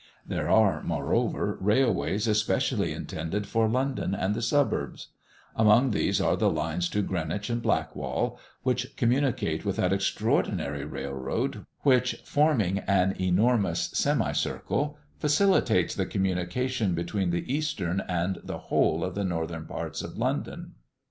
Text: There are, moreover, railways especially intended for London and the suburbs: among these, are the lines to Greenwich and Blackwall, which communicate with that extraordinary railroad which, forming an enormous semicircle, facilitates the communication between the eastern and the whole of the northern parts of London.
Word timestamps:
There 0.25 0.49
are, 0.49 0.81
moreover, 0.81 1.59
railways 1.61 2.27
especially 2.27 2.91
intended 2.91 3.45
for 3.45 3.67
London 3.69 4.15
and 4.15 4.33
the 4.33 4.41
suburbs: 4.41 5.09
among 5.55 5.91
these, 5.91 6.19
are 6.19 6.35
the 6.35 6.49
lines 6.49 6.89
to 6.89 7.03
Greenwich 7.03 7.51
and 7.51 7.61
Blackwall, 7.61 8.39
which 8.63 8.95
communicate 8.97 9.63
with 9.63 9.75
that 9.75 9.93
extraordinary 9.93 10.85
railroad 10.85 11.67
which, 11.81 12.15
forming 12.25 12.79
an 12.87 13.15
enormous 13.21 13.91
semicircle, 13.93 14.97
facilitates 15.19 15.93
the 15.93 16.07
communication 16.07 16.95
between 16.95 17.29
the 17.29 17.53
eastern 17.53 18.01
and 18.09 18.39
the 18.43 18.57
whole 18.57 19.03
of 19.03 19.13
the 19.13 19.23
northern 19.23 19.67
parts 19.67 20.01
of 20.01 20.17
London. 20.17 20.71